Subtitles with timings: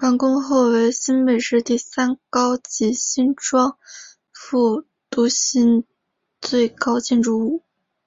[0.00, 3.76] 完工后为新北市第三高及新庄
[4.32, 5.84] 副都心
[6.40, 7.62] 最高建筑物。